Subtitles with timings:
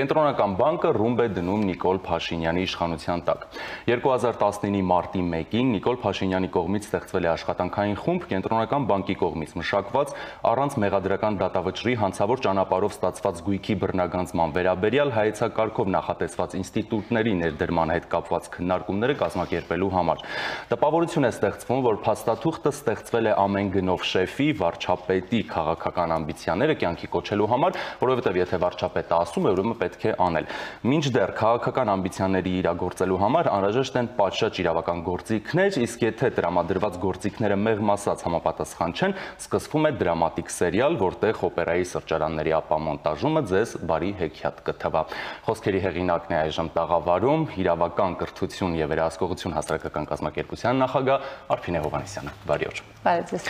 [0.00, 3.42] Կենտրոնական բանկը ռումբ է դնում Նիկոլ Փաշինյանի իշխանության տակ։
[3.90, 10.12] 2019-ի մարտի 1-ին Նիկոլ Փաշինյանի կողմից ստեղծվել է աշխատանքային խումբ Կենտրոնական բանկի կողմից մշակված
[10.50, 18.48] առանց մեղադրական դատավճռի հանցավոր ճանապարհով ստացված գույքի բռնագանձման վերաբերյալ հայեցակարգով նախատեսված ինստիտուտների ներդրման հետ կապված
[18.54, 20.22] քննարկումները կազմակերպելու համար։
[20.70, 27.50] Տպավորություն է ստեղծվում, որ փաստաթուղթը ստեղծվել է ամեն գնով շեֆի, վարչապետի քաղաքական ամբիցիաները կյանքի կոչելու
[27.50, 30.50] համար, որովհետև եթե վարչապետը ասում է, ուրեմն պետք է անել։
[30.90, 37.92] Մինչդեռ քաղաքական ամբիցիաների իրագործելու համար անհրաժեշտ են պատշաճ իրավական գործիքներ, իսկ եթե տրամադրված գործիքները մեղմ
[37.94, 45.02] ասած համապատասխան չեն, սկսվում է դրամատիկ սերիալ, որտեղ օպերայի սրճարանների ապամոնտաժումը ձեզ բարի հեքիաթ կթվա։
[45.48, 52.70] Խոսքերի հեղինակն է այժմ տաղավարում իրավական կրթություն եւ վերահսկողություն հասարակական կազմակերպության նախագահ Արփինե Հովանեսյանը։ Բարի
[52.70, 53.48] օր։ Բարի ձեզ։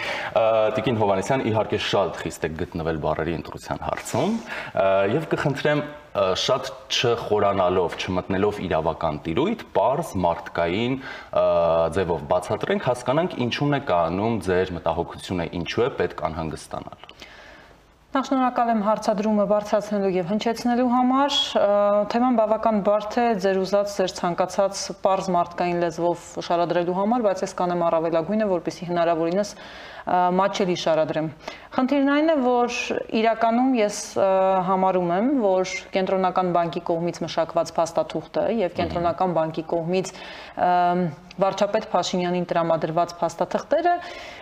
[0.78, 4.38] Տիկին Հովանեսյան իհարկե շատ խիստ է գտնվել բարերի ընտրության հարցում
[5.10, 5.82] եւ կխնդրեմ
[6.14, 10.96] շատ չխորանալով, չմտնելով իրավական տիրույթ, པարզ մարդկային
[11.96, 17.10] ձևով բացատրենք, հասկանանք ինչու՞ն է կանոնում ձեր մտահոգությունը, ինչու է պետք անհանգստանալ։
[18.10, 21.34] Նախ շնորհակալ եմ հարցադրումը բարձրացնելու եւ հնչեցնելու համար։
[22.10, 27.54] Թեման բավական բարդ է ձեր ուզած, ձեր ցանկացած པարզ մարդկային լեզվով շարադրելու համար, բայց ես
[27.60, 29.54] կանեմ առավելագույնը, որպեսզի հնարավորինս
[30.08, 31.28] մաչելի շարադրեմ։
[31.70, 32.76] Խնդիրն այն է, որ
[33.20, 33.98] իրականում ես
[34.66, 40.12] համարում եմ, որ կենտրոնական բանկի կողմից մշակված փաստաթուղթը եւ կենտրոնական բանկի կողմից
[41.40, 43.94] վարչապետ Փաշինյանին տրամադրված փաստաթղթերը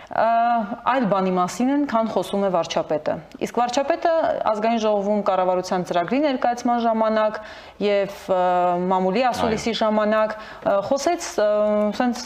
[0.09, 3.15] այլ բանի մասին են, քան խոսում է վարչապետը։
[3.45, 4.13] Իսկ վարչապետը
[4.49, 7.37] ազգային ժողովում կառավարության ծրագրի ներկայացման ժամանակ
[7.85, 8.15] եւ
[8.89, 10.33] մամուլի ասուլիսի ժամանակ
[10.89, 12.23] խոսեց, ասենց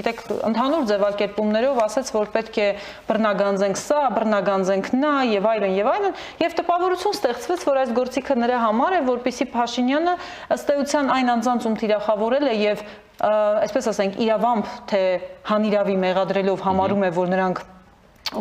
[0.00, 2.68] գիտեք, ընդհանուր ձևակերպումներով ասաց, որ պետք է
[3.08, 8.60] բռնագանձենք սա, բռնագանձենք նա եւ այլն եւ այլն, եւ տպավորություն ստեղծվեց, որ այս գործիքը նրա
[8.66, 10.14] համար է, որպիսի Փաշինյանը
[10.56, 12.84] ըստ էության այն անձանց ում թիրախավորել է եւ
[13.16, 15.00] այսպես ասենք, իրավամբ թե
[15.48, 17.62] հանիրավի մեղադրելով համարում է, որ նրանք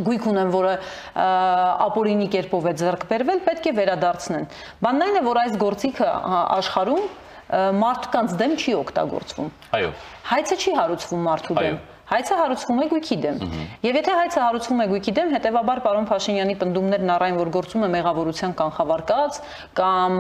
[0.06, 0.74] գույք ունեն, որը
[1.86, 4.48] ապօրինի կերպով է ձեռք բերվել, պետք է վերադարձնեն։
[4.82, 6.12] Բանն այն է, որ այս գործիքը
[6.58, 7.06] աշխարհում
[7.86, 9.92] մարդկանց դեմ չի օգտագործվում։ Այո։
[10.32, 13.38] Հայցը չի հարուցվում մարդու դեմ։ Այո Հայցը հարուցվում է գույքի դեմ։
[13.82, 17.90] Եվ եթե հայցը հարուցվում է գույքի դեմ, հետեւաբար պարոն Փաշինյանի պնդումներն առայն որ գործում է
[17.96, 19.40] մեղավորության կանխավարկած
[19.80, 20.20] կամ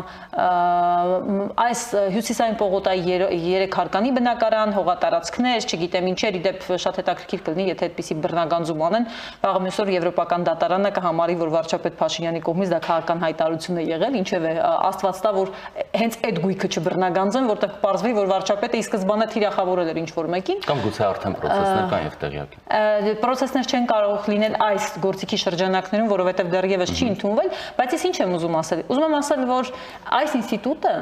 [1.66, 1.84] այս
[2.16, 8.84] հյուսիսային պողոտայի 3 հարկանի բնակարան, հողատարածքներ, չգիտեմ ինչեր, իդեպ շատ հետաքրքիր կլինի, եթե այդպիսի բռնագանձում
[8.90, 9.08] անեն,
[9.46, 14.50] վաղը մյուսօր եվրոպական դատարանը կհամարի, որ վարչապետ Փաշինյանի կողմից դա քաղաքական հայտարարություն է եղել, ինչև
[14.50, 15.54] է Աստված տա, որ
[15.96, 20.64] հենց այդ գույքը չբռնագանձեն, որտեղ պարզվի, որ վարչապետը ի սկզբանե թիրախավորել էր ինչ որ մեկին։
[20.66, 25.40] Կամ գուցե արդեն պրոցես պրոցեսներ կան եւ տեղյակ են։ Պրոցեսներ չեն կարող լինել այս գործիքի
[25.44, 29.72] շրջանակներում, որովհետեւ դեռևս չի ընդունվել, բայց ես ինչ եմ ուզում ասել։ Ուզում եմ ասել, որ
[30.20, 30.96] այս ինստիտուտը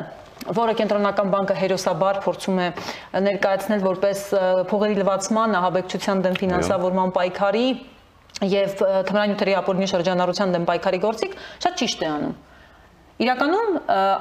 [0.44, 2.68] որը կենտրոնական բանկը հերոսաբար փորձում է
[3.24, 4.24] ներկայացնել որպես
[4.68, 7.68] փողերի լվացման, ահաբեկչության դեմ ֆինանսավորման պայքարի
[8.52, 8.74] եւ
[9.08, 12.36] թմրանյութերի ապօրինի շրջանառության դեմ պայքարի գործիք, շատ ճիշտ է անում։
[13.22, 13.76] Իրականում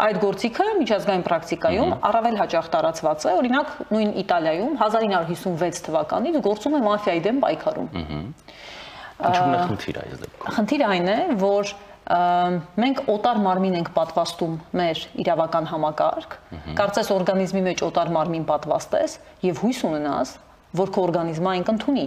[0.05, 6.83] այդ գործիքը միջազգային պրակտիկայում առավել հաճախ տարածված է, օրինակ նույն Իտալիայում 1956 թվականից գործում է
[6.87, 7.89] մաֆիայի դեմ պայքարում։
[9.23, 11.73] Ինչու՞ն է խնդիրը այս դեպքում։ Խնդիրը այն է, որ
[12.83, 16.33] մենք օտար մարմին ենք պատվաստում մեր իրավական համակարգ,
[16.81, 19.15] կարծես օրգանիզմի մեջ օտար մարմին պատվաստես
[19.47, 20.33] եւ հույս ունենաս,
[20.73, 22.05] որ քո օրգանիզմը այն կընդունի։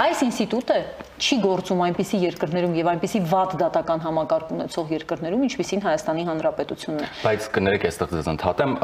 [0.00, 0.78] Այս ինստիտուտը
[1.18, 7.10] չի գործում այնպիսի երկրներում եւ այնպիսի վատ դատական համակարգ ունեցող երկրներում, ինչպիսին Հայաստանի Հանրապետությունն է։
[7.26, 8.76] Բայց կներեք այստեղ ձեզ ընդհատեմ,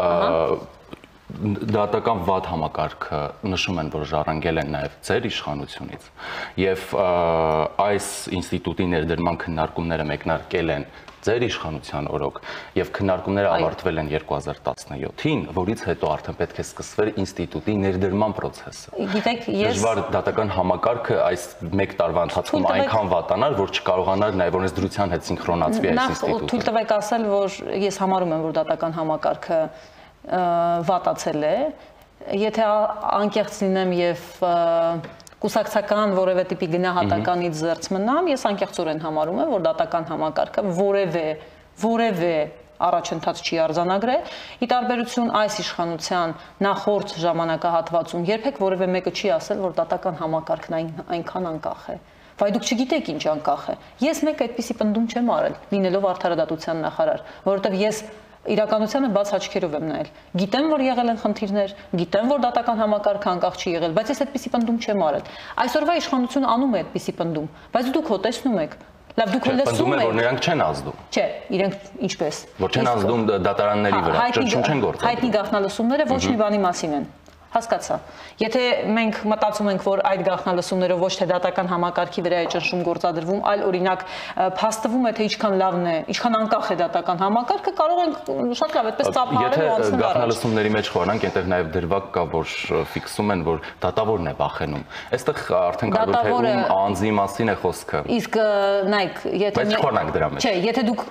[1.75, 6.07] դատական վատ համակարգը նշում են, որ ժառանգել են նաև ձեր իշխանությունից
[6.63, 6.85] եւ
[7.85, 10.87] այս ինստիտուտի ներդրման քննարկումները մեկնարկել են
[11.25, 12.41] ձեր իշխանության օրոք
[12.77, 19.49] եւ քննարկումները ավարտվել են 2017-ին, որից հետո արդեն պետք է սկսվեր ինստիտուտի ներդրման process-ը։ Գիտեք,
[19.63, 25.15] ես դժվար դատական համակարգը այս 1 տարվա ընթացքում այնքան վատանար, որ չկարողանար նաեւ որոնց դրության
[25.17, 27.59] հետ սինխրոնացվի այս ինստիտուտը։ Նախ թույլ տվեք ասել, որ
[27.89, 29.61] ես համարում եմ, որ դատական համակարգը
[30.25, 31.57] վատացել է,
[32.41, 32.67] եթե
[33.21, 34.27] անկեղծ լինեմ եւ
[35.45, 41.27] կուսակցական որևէ տիպի գնահատականից զերծ մնամ, ես անկեղծորեն համարում եմ, որ դատական համակարգը որևէ
[41.85, 42.37] որևէ
[42.85, 44.33] առաջընթաց չի արձանագրել։
[44.65, 46.35] Ի տարբերություն այս իշխանության
[46.65, 51.97] նախորդ ժամանակահատվածում երբեք որևէ մեկը չի ասել, որ դատական համակարգն այն, այնքան անկախ է։
[52.35, 57.21] Վայ դուք չգիտեք ինչ անկախ է։ Ես մեկ այդպիսի պնդում չեմ արել, լինելով արդարադատության նախարար,
[57.47, 58.01] որովհետև ես
[58.45, 60.09] իրականությանը բաց աչքերով եմ նայել։
[60.41, 64.53] Գիտեմ, որ եղել են խնդիրներ, գիտեմ, որ դատական համակարգը անկախ չի եղել, բայց ես այդպիսի
[64.55, 65.31] պնդում չեմ արել։
[65.65, 68.77] Այսօրվա իշխանությունը անում է այդպիսի պնդում, բայց դուք հո տեսնում եք,
[69.15, 71.25] Լավ, դուք լսում եք։ Որ նրանք չեն ազդում։ Չէ,
[71.55, 71.75] իրենք
[72.09, 76.97] ինչպես։ Որ չեն ազդում դատարանների վրա, ճնշում չեն գործում։ Հայտնի գաղտնալսումները ոչ մի բանի մասին
[76.99, 77.07] են։
[77.55, 77.97] Հասկացա։
[78.43, 78.63] Եթե
[78.95, 83.61] մենք մտածում ենք, որ այդ գաղտնալսումները ոչ թե դատական համակարգի վրա է ճնշում գործադրվում, այլ
[83.69, 84.01] օրինակ
[84.59, 88.17] փաստվում է թե ինչքան լավն է, ինչքան անկախ է դատական համակարգը, կարող ենք
[88.59, 92.55] շատ լավ այդպես ծափահարել ու անցնել Եթե գաղտնալսումների մեջ խորանանք, այնտեղ նաև դրվագ կա, որ
[92.95, 94.85] ֆիքսում են, որ դատավորն է վախենում։
[95.15, 98.39] Այստեղ արդեն կարող է թե ում անձի մասին է խոսքը։ Իսկ
[98.95, 101.05] նայեք, եթե Բայց խորանանք դրա մեջ։ Չէ, եթե դուք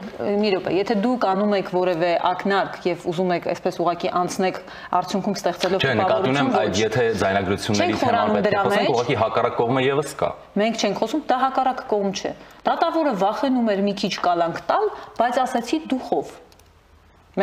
[0.43, 4.59] մի րոպե, եթե դուք անում եք որևէ ակնարկ եւ ուզում եք այսպես ուղակի անցնեք
[4.99, 10.13] արդյունքում ստեղծելով տպավորություն ունեմ, այդ եթե ձայնագրությունների թեման պետք է խոսենք, ուղղակի հակառակ կողմը եւս
[10.19, 12.31] կա։ Մենք չենք խոսում, դա հակառակ կողմ չէ։
[12.67, 14.89] Դատավորը վախենում էր մի քիչ կալանք տալ,
[15.21, 16.33] բայց ասացի դուխով։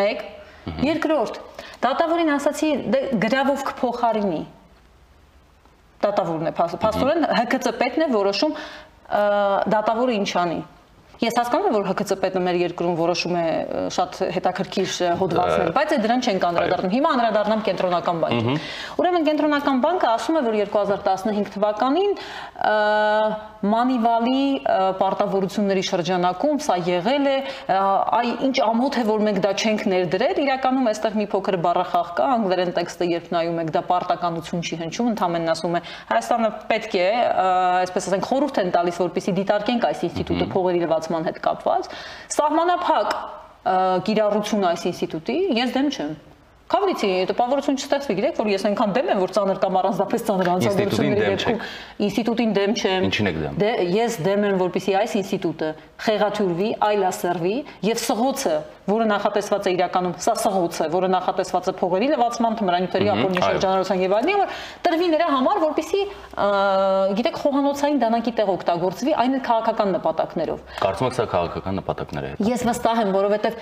[0.00, 0.28] 1
[0.84, 1.38] Երկրորդ,
[1.80, 4.40] դատավորին ասացի դե գրավով կփոխարինի։
[6.04, 8.54] Դատավորն է, փաստորեն ՀԿՑ պետն է որոշում
[9.74, 10.60] դատավորը ինչ անի։
[11.20, 13.44] Ես հասկանում եմ, որ ՀԿՑՊ-ը մեր երկրում որոշում է
[13.92, 18.60] շատ հետաքրքիր հոդվածներ, բայց դրան չեն անդրադառնում։ Հիմա անդրադառնամ կենտրոնական բանկին։
[19.04, 22.16] Ուրեմն կենտրոնական բանկը ասում է, որ 2015 թվականին
[23.60, 24.42] մանիվալի
[25.00, 27.34] պարտավորությունների շրջանակում սա եղել է,
[27.70, 32.28] այ ինչ ամոթ է, որ մենք դա չենք ներդրել, իրականում այստեղ մի փոքր բառախախ կա,
[32.40, 37.08] անգլերեն տեքստը երբ նայում եք, դա պարտականություն չի հնչում, ընդհանրեն ասում է Հայաստանը պետք է,
[37.84, 41.92] այսպես ասենք, խորհուրդ են տալիս, որպեսզի դիտարկենք այս ինստիտուտը փողերի լվացման հետ կապված
[42.40, 43.14] սահմանափակ
[44.08, 46.12] կիրառություն այս ինստիտուտի ես դեմ չեմ
[46.70, 51.24] Քավլիցի տպավորություն չստեղծվի, գիտեք, որ ես այնքան դեմ եմ, որ ծանր կամ առանձնապես ծանր անձնավորությունների
[51.26, 51.62] դեպքում
[52.06, 55.70] ինստիտուտին դեմ չեմ։ Ինչին եք դեմ։ Դե ես դեմ եմ, որպեսզի այս ինստիտուտը
[56.00, 57.56] խեղաթյուրվի, այլասերվի
[57.90, 58.54] եւ սղոցը,
[58.90, 64.14] որը նախատեսված է իրականում, սա սղոցը, որը նախատեսված է փողերի լվացման, թմրանյութերի ապօրինի շրջանառության եւ
[64.18, 64.54] այլնի, որ
[64.86, 66.00] տրվի նրա համար, որպեսզի
[67.20, 72.64] գիտեք խոհանոցային դանակի տեղ օգտագործվի այն քաղաքական նպատակներով։ Կարծում եք սա քաղաքական նպատակներ է։ Ես
[72.70, 73.60] վստահ եմ, որովհետեւ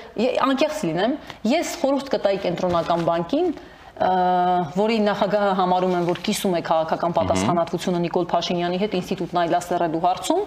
[0.49, 1.17] անկեղծ լինեմ,
[1.49, 3.53] ես խորհուրդ կտայի կենտրոնական բանկին
[3.99, 10.43] որի նախագահը համարում են, որ կիսում է քաղաքական պատասխանատվությունը Նիկոլ Փաշինյանի հետ ինստիտուտն այլասերելու հարցում,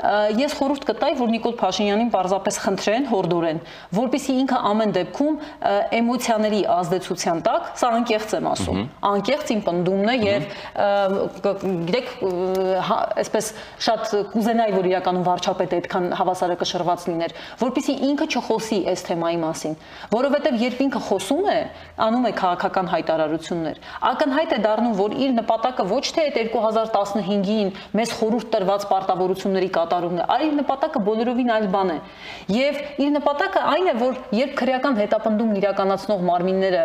[0.00, 3.58] ես խորհուրդ կտայի, որ Նիկոլ Փաշինյանին պարզապես խնդրեն, հորդորեն,
[3.96, 5.34] որpիսի ինքը ամեն դեպքում
[5.98, 8.80] էմոցիաների ազդեցության տակ, սա անկեղծ եմ ասում,
[9.10, 10.46] անկեղծ իմ պնդումն է եւ
[11.90, 12.08] գիտեք,
[12.88, 13.50] հա, այսպես
[13.86, 19.76] շատ կուզենայի, որ իրականում վարչապետը այդքան հավասարակշռված լիներ, որpիսի ինքը չխոսի այս թեմայի մասին,
[20.14, 21.58] որովհետեւ երբ ինքը խոսում է,
[22.08, 23.80] անում է քաղաքական հայտարարություններ,
[24.10, 29.89] ակնհայտ է դառնում, որ իր նպատակը ոչ թե այդ 2015-ին մեզ խորհուրդ տրված պարտավորությունների կատ
[29.90, 31.96] կատարումն է, այլ նպատակը բոլորովին այլ բան է։
[32.54, 36.82] Եվ իր նպատակը այն է, որ երբ քրեական հետապնդումն իրականացնող մարմինները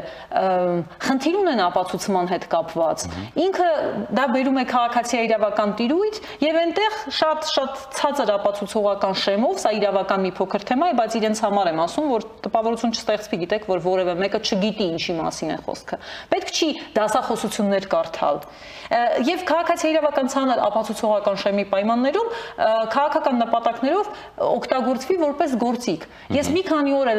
[1.05, 3.05] խնդիր ունեն ապացուցման հետ կապված,
[3.45, 3.69] ինքը
[4.17, 10.25] դա բերում է քաղաքացիա իրավական տիրույթ եւ այնտեղ շատ շատ ցածր ապացուցողական շեմով, սա իրավական
[10.25, 14.15] մի փոքր թեմա է, բայց իրենց համար եմ ասում, որ տպավորություն չստեղծվի, գիտեք, որ որևէ
[14.23, 15.99] մեկը չգիտի ինչի մասին է խոսքը։
[16.33, 18.41] Պետք չի դասախոսություններ կարդալ։
[19.25, 20.29] Եվ քաղաքացիա իրավական
[20.65, 22.29] ապացուցողական շեմի պայմաններում
[22.93, 24.11] քաղաքական նպատակներով
[24.45, 27.11] օգտագործվի որպես գործիք։ Ես մի քանի օր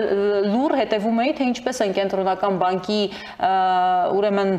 [0.52, 3.02] լուր հետևում էի, թե ինչպես են կենտրոնական բանկի
[4.16, 4.56] ուրեմն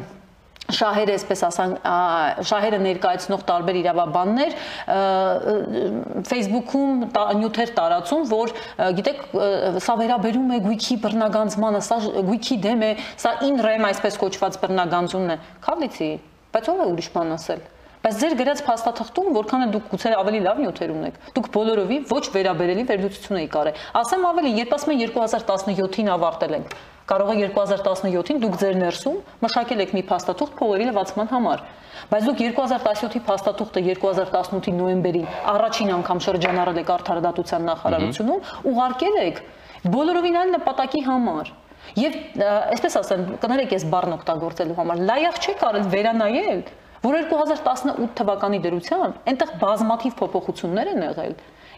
[0.67, 1.85] շահերը, այսպես ասանք,
[2.49, 4.55] շահերը ներկայացնող տարբեր իրավաբաններ
[6.27, 7.05] Facebook-ում
[7.39, 8.53] նյութեր տարածում, որ
[8.99, 9.21] գիտեք,
[9.87, 12.91] սա վերաբերում է գույքի բռնագանձմանը, սա գույքի դեմ է,
[13.23, 16.11] սա in rem այսպես կոչված բռնագանձումն է։ Քալիցի,
[16.57, 17.65] բայց ով է ուրիշ բան ասել։
[18.07, 22.21] Բայց ձեր գրած փաստաթղթում, որքան է դուք գուցե ավելի լավ նյութեր ունեք, դուք բոլորովին ոչ
[22.33, 26.71] վերաբերելի վերլուծություն եք արել։ Ասեմ ավելի, երբ ասում են 2017-ին ավարտել ենք,
[27.07, 31.61] կարող է 2017-ին դուք ձեր ներսում մշակել եք մի փաստաթուղթ փողերի լվացման համար։
[32.07, 39.41] Բայց դուք 2017-ի փաստաթուղթը 2018-ի նոյեմբերին առաջին անգամ շրջանառել եք արդարադատության նախարարությունում, ուղարկել եք
[39.97, 41.55] բոլորովին այլ նպատակի համար։
[41.97, 42.15] Եվ
[42.73, 46.61] այսպես ասեմ, կներեք ես բառն օգտագործելու համար, լայախ չեք արել վերանայել
[47.07, 51.35] որ 2018 թվականի դրությամբ այնտեղ բազմաթիվ փոփոխություններ են եղել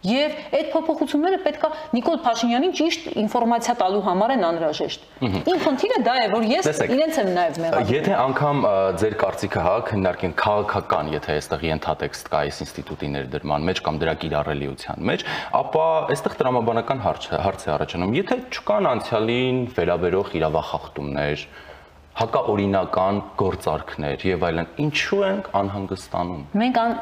[0.07, 5.07] Եվ այդ փոփոխությունները պետքա Նիկոլ Փաշինյանին ճիշտ ինֆորմացիա տալու համար են անհրաժեշտ։
[5.49, 8.63] Իմ խնդիրը դա է, որ ես իրենց եմ նաև մեղադրում։ Եթե անգամ
[9.03, 14.13] ձեր կարծիքը հա քննարկեն քաղաքական, եթե այստեղ ենթատեքստ կա այս ինստիտուտի ներդրման մեջ կամ դրա
[14.23, 15.25] կիրառելիության մեջ,
[15.59, 21.47] ապա այստեղ տրամաբանական հարց հարց է առաջանում։ Եթե չկան անցյալին վերաբերող իրավախախտումներ,
[22.19, 26.95] հակաօրինական գործարքներ եւ այլն ինչու ենք անհանգստանում մենք ան,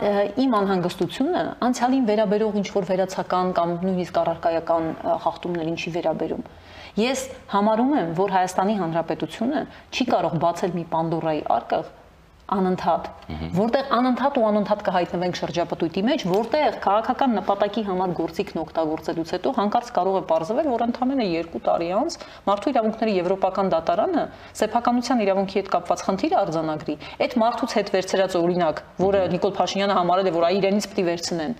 [0.43, 4.89] իմ անհանգստությունը անցյալին վերաբերող ինչ որ վերացական կամ նույնիսկ առարկայական
[5.25, 6.43] խախտումներ ինչի վերաբերում
[7.01, 7.23] ես
[7.55, 11.89] համարում եմ որ Հայաստանի Հանրապետությունը չի կարող բացել մի Պանդորայի արկղ
[12.47, 13.07] անընդհատ,
[13.57, 19.91] որտեղ անընդհատ ու անընդհատ կհայտնվենք շրջապտույտի մեջ, որտեղ քաղաքական նպատակի համար գործիքն օգտագործելուց հետո հանկարծ
[19.97, 24.25] կարող է ողջվել, որ ընդամենը 2 տարի անց մարդու իրավունքների եվրոպական դատարանը
[24.63, 30.27] սեփականության իրավունքի հետ կապված խնդիր արձանագրի։ Այդ մարդուց հետ վերցրած օրինակ, որը Նիկոլ Փաշինյանը համարել
[30.31, 31.57] է, որ այ իրենից պիտի վերցնեն,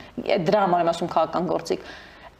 [0.47, 1.89] դրա համար եմ ասում քաղաքական գործիք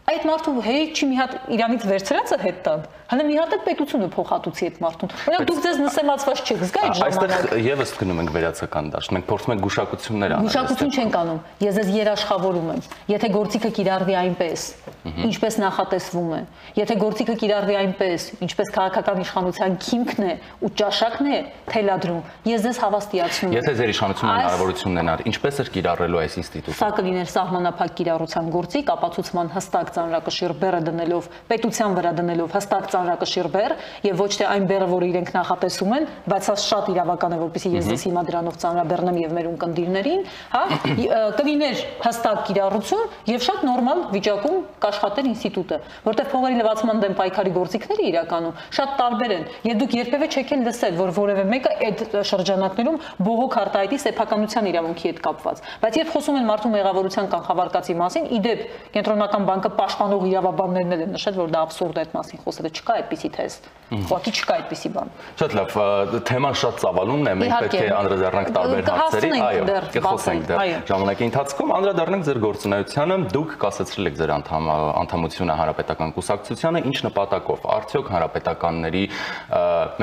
[0.08, 4.08] այդ մարդու հետ չի մի հատ իրանից վերցրածը հետ տան Հələ մի հատ է պետությունը
[4.12, 8.32] փոխհատուցի այդ մարդուն։ Օրինակ դուք ձեզ նսեմացված չեք, զգա այդ ժամանակ։ Այստեղ եւս գնում ենք
[8.36, 13.30] վերացական դաշտ։ Մենք փորձում ենք գուշակություններ անել։ Գուշակություն չենք անում։ Ես ձեզ երաշխավորում եմ։ Եթե
[13.38, 14.66] գործիքը կիրառվի այնպես,
[15.08, 16.42] ինչպես նախատեսվում է,
[16.78, 20.34] եթե գործիքը կիրառվի այնպես, ինչպես քաղաքական իշխանության քիմքն է
[20.68, 21.40] ու ճաշակն է
[21.72, 22.22] թելադրում,
[22.52, 26.90] ես ձեզ հավաստիացնում եմ։ Եթե ձեր իշխանությունը հնարավորություն ունենար, ինչպես էր կիրառելու այս ինստիտուտը։ Սա
[26.98, 33.74] կլիներ սահմանափակ կիրառության գործիք, ապացուցման հստակ ծանրակշիռ բեռը դնելով, պետության վրա դնելով հստակ ծանրակշիռ բեռ
[34.08, 37.72] եւ ոչ թե այն բեռը, որ իրենք նախատեսում են, բայց հա շատ իրավական է, որպեսզի
[37.78, 40.22] ես դες հիմա դրանով ծանրաբեռնեմ եւ մեր ունկնդիրներին,
[40.54, 40.62] հա,
[41.38, 48.08] կլիներ հստակ կիրառություն եւ շատ նորմալ վիճակում կաշխատեր ինստիտուտը, որտեղ փողերի լվացման դեմ պայքարի գործիքները
[48.08, 53.00] իրականում շատ տարբեր են եւ դուք երբեւե չեք են լսել, որ որևէ մեկը այդ շրջանակներում
[53.28, 58.40] բողոք արտահայտի սեփականության իրավունքի հետ կապված, բայց երբ խոսում են մարդու մեղավորության կանխավարկածի մասին, ի
[58.48, 58.64] դեպ
[58.98, 63.30] կենտրոնական բանկը պաշտպանող իրավաբաններն են նշել, որ դա абսուրդ է այդ մասին խոսելը չկա այդպիսի
[63.38, 65.76] թեստ։ Ուղղակի չկա այդպիսի բան։ Շատ լավ,
[66.28, 69.62] թեման շատ ծավալումն է, մենք պետք է անդրադառնանք տարբեր հարցերի, այո,
[69.94, 76.98] կխոսենք դեռ ժամանակի ընթացքում, անդրադառնանք ձեր գործունեությանը, դուք կասեցրել եք ձեր անդամությունը հանրապետական կուսակցությանը, ինչ
[77.08, 79.04] նպատակով, արդյոք հանրապետականների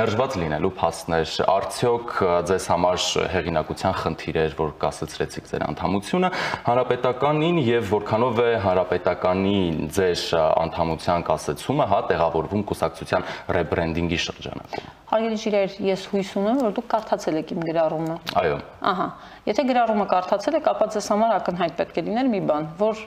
[0.00, 2.16] մերժված լինելու փաստներ, արդյոք
[2.48, 6.32] ձեզ համար հեղինակության խնդիր էր, որ կասեցրեցիք ձեր անդամությունը
[6.72, 9.58] հանրապետականին եւ որքանով է հանրապետականի
[9.94, 10.24] ձեր
[10.64, 17.36] անդամության կասեցումը հա տեղավորվում կուսակցության ռեբրենդինգի շրջանակում։ Հարգելի ջիրեր, ես հույս ունեմ, որ դուք կարդացել
[17.38, 18.56] եք իմ գրառումը։ Այո։
[18.90, 19.06] Ահա։
[19.46, 23.02] Եթե գրառումը կարդացել եք, ապա ձեզ համար ակնհայտ պետք է լիներ մի բան, որ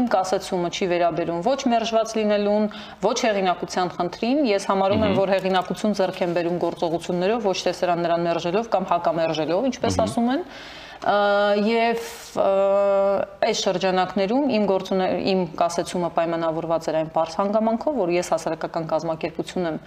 [0.00, 2.68] իմ կասեցումը չի վերաբերում ոչ մերժված լինելուն,
[3.04, 8.04] ոչ հեղինակության խնդրին, ես համարում եմ, որ հեղինակություն ձեռք են բերում գործողություններով, ոչ թե սրան
[8.06, 10.46] նրան մերժելով կամ հակամերժելով, ինչպես ասում են,
[11.00, 12.00] եւ
[13.48, 19.70] այս շրջանակներում իմ գործունե իմ կասեցումը պայմանավորված էր այն բարձ հանգամանքով, որ ես հասարակական կազմակերպություն
[19.70, 19.78] եմ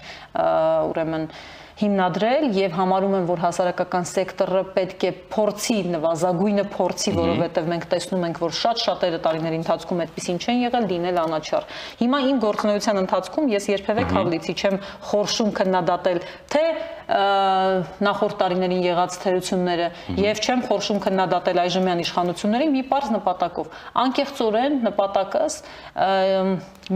[0.89, 1.27] ուրեմն
[1.74, 8.25] հիմնադրել եւ համարում եմ, որ հասարակական սեկտորը պետք է փորձի նվազագույնը փորձի, որովհետեւ մենք տեսնում
[8.29, 11.67] ենք, որ շատ-շատերը տարիների ընթացքում այդպեսին չեն եղել, լինել անաչառ։
[12.03, 14.77] Հիմա իմ գործունեության ընթացքում ես երբևէ քավլիցի չեմ
[15.10, 16.22] խորշում քննադատել
[16.53, 16.65] թե
[17.07, 19.88] նախորդ տարիներին եղած թերությունները
[20.24, 25.57] եւ չեմ խորշում քննադատել այժմյան իշխանություններին մի པարզ նպատակով։ Անկեղծորեն նպատակս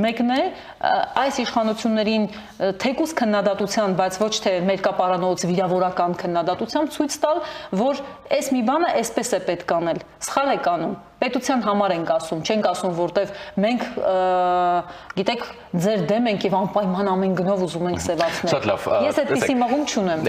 [0.08, 0.40] մեկն է
[1.24, 2.30] այս իշխանություններին
[2.84, 7.44] թեկուս քննադատության, բայց ոչ թե մերկապարանոց վիրավորական քննադատությամբ ցույց տալ,
[7.84, 8.02] որ
[8.38, 12.68] այս մի բանը այսպես է պետք անել։ Սխալ եք անում պետության համար ենք ասում, չենք
[12.72, 13.32] ասում, որտեվ
[13.64, 13.86] մենք
[15.18, 15.46] գիտեք,
[15.86, 19.84] ձեր դեմ ենք եւ անպայման ամեն գնով ուզում ենք սեվացնել։ Շատ լավ։ Ես այդպեսի մղում
[19.88, 20.28] չունեմ։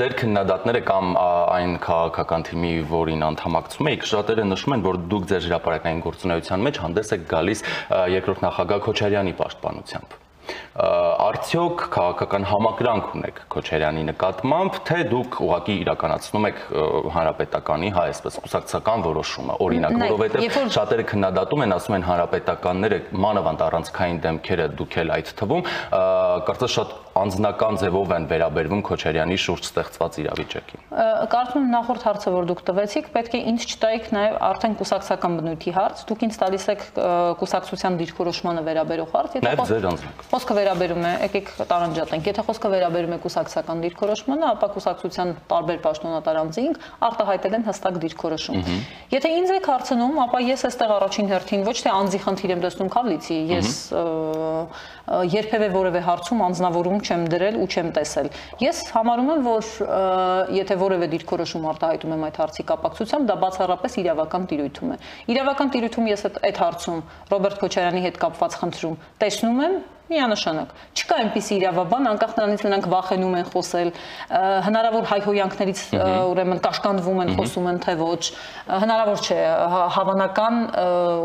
[0.00, 5.46] Ձեր քննադատները կամ այն քաղաքական թիմի, որին անդամակցում եք, շատերը նշում են, որ դուք ձեր
[5.50, 7.64] հրապարակային գործունեության մեջ հանդես եք գալիս
[8.16, 10.18] երկրորդ նախագահ Քոչարյանի պաշտպանությամբ
[10.80, 16.62] արդյոք քաղաքական համակրանք ունեք Քոչարյանի նկատմամբ, թե դուք ուղակի իրականացնում եք
[17.16, 24.20] հանրապետականի, հա, այսպես կուսակցական որոշումը, օրինակ, որովհետև շատերը քննադատում են, ասում են հանրապետականները մանավանդ առանցքային
[24.24, 25.70] դեմքերը դուք էլ այդ թվում,
[26.48, 30.84] կարծես շատ անձնական ձևով են վերաբերվում Քոչարյանի շուրջ ստեղծված իրավիճակին։
[31.34, 35.74] Կարծում եմ նախորդ հարցը, որ դուք տվեցիք, պետք է ինձ չտայիք նաև արդեն կուսակցական բնույթի
[35.74, 36.84] հարց։ Դուք ինձ տալիս եք
[37.40, 39.50] կուսակցության դիրքորոշմանը վերաբերող հարց, եթե
[40.30, 46.38] խոսքը վերաբերում է, եկեք տարանջատենք, եթե խոսքը վերաբերում է կուսակցական դիրքորոշմանը, ապա կուսակցության տարբեր պաշտոնատար
[46.40, 48.60] անձինք արտահայտել են հստակ դիրքորոշում։
[49.10, 52.90] Եթե ինձ եք հարցնում, ապա ես այստեղ առաջին հերթին ոչ թե անձի խնդիր եմ տեսնում
[52.94, 53.70] Քավլիցի, ես
[55.10, 58.28] երբևէ որևէ հարցում անձնավորում չեմ դրել ու չեմ տեսել։
[58.62, 59.70] Ես համարում եմ, որ
[60.54, 64.98] եթե որևէ դիրքորոշում արտահայտում եմ այդ հարցի կապակցությամբ, դա բացառապես իրավական տիրույթում է։
[65.34, 67.00] Իրավական տիրույթում ես այդ հարցում
[67.34, 69.74] Ռոբերտ Քոչարյանի հետ կապված խնդրում տեսնում եմ
[70.10, 73.90] միանշանակ։ Չկա այնպիսի իրավաբան, անկախ նրանից նրանք վախենում են խոսել,
[74.66, 75.82] հնարավոր հայհոյանքներից
[76.30, 78.22] ուրեմն կաշկանդվում են, խոսում են թե ոչ,
[78.70, 79.38] հնարավոր չէ
[79.96, 80.58] հավանական,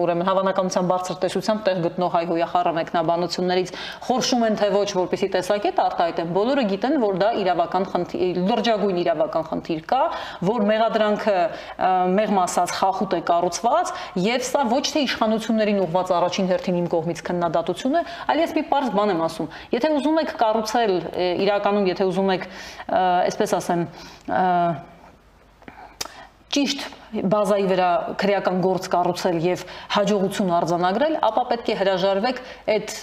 [0.05, 3.73] ուրեմն հավանականության բարձր տեսությամբ տեղ գտնող հայհոյախառը մեկնաբանություններից
[4.05, 9.47] խորշում են թե ոչ, որպեսի տեսակետ արտահայտեն։ Բոլորը գիտեն, որ դա իրավական խնդիր, լրջագույն իրավական
[9.49, 10.01] խնդիր կա,
[10.45, 11.37] որ մեղադրանքը
[12.15, 13.93] մեղմ ասած խախուտ է կառուցված,
[14.25, 18.03] եւ սա ոչ թե իշխանություններին ուղված առաջին հերթին իմ կողմից քննադատություն է,
[18.35, 20.93] այլ ես մի պարզ բան եմ ասում։ Եթե ուզում եք կառուցել
[21.45, 22.45] իրականում, եթե ուզում եք,
[22.99, 23.87] այսպես ասեմ,
[26.53, 26.83] ճիշտ
[27.31, 29.63] բազայի վրա քրեական գործ կառուցել եւ
[29.95, 32.39] հաջողություն արձանագրել, ապա պետք է հրաժարվեք
[32.75, 32.93] այդ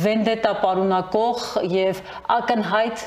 [0.00, 1.44] վենդետա պարունակող
[1.74, 2.02] եւ
[2.36, 3.04] ակնհայտ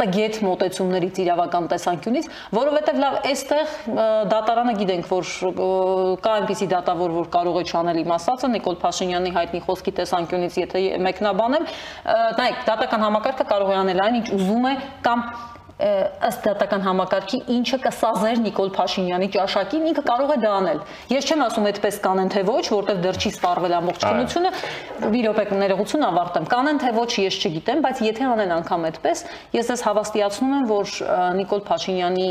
[0.00, 2.28] տգետ մոտեցումներից իրավական տեսանկյունից,
[2.58, 3.74] որովհետեւ լավ, այստեղ
[4.32, 5.32] դատարանը գիտենք, որ
[6.24, 10.84] կա այնպիսի դատավոր, որ կարող է չանել իմ ասածը Նիկոլ Փաշինյանի հայտնի խոսքի տեսանկյունից, եթե
[11.04, 11.68] մեկնաբանել,
[12.40, 15.28] նայեք, դատական համակարգը կարող է անել այն, ինչ ուզում է կամ
[15.74, 21.40] ըստ դատական համակարգի ինչը կսազեր Նիկոլ Փաշինյանի ճաշակին, ինքը կարող է դա անել։ Ես չեմ
[21.44, 24.52] ասում այդպես կանեն թե ոչ, որտեղ դեռ չի սպառվել ամբողջ քննությունը,
[25.14, 29.72] մի րոպե ներողություն ավարտեմ։ Կանեն թե ոչ ես չգիտեմ, բայց եթե անեն անգամ այդպես, ես
[29.74, 30.94] ես հավաստիացնում եմ, որ
[31.42, 32.28] Նիկոլ Փաշինյանի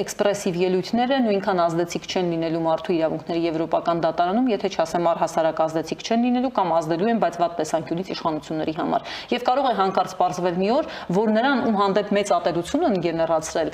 [0.00, 6.24] էքսպրեսիվ ելույթները նույնքան ազդեցիկ չեն լինելու մարդու իրավունքների եվրոպական դատարանում, եթե չասեմ առհասարակ ազդեցիկ չեն
[6.28, 10.68] լինելու կամ ազդելու են, բայց վատ տեսանկյունից իշխանությունների համար։ Եվ կարող է հանկարծ սպառվել մի
[10.78, 13.70] օր, որ նրան ում հանդեպ հանդեպ մեծ ատելություն են գեներացրել,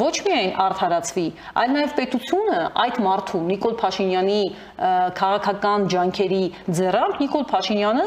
[0.00, 1.24] ոչ միայն արդարացվի,
[1.62, 4.40] այլ նաև պետությունը այդ մարդու Նիկոլ Փաշինյանի
[5.20, 6.42] քաղաքական ջանքերի
[6.78, 8.06] ձեռամբ Նիկոլ Փաշինյանը